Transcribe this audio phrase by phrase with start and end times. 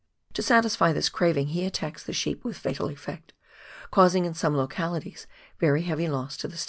[0.33, 3.33] To satisfy this craving he attacks the sheep with fatal effect,
[3.91, 5.27] causing, in some localities,
[5.59, 6.59] very heavy loss to the stations.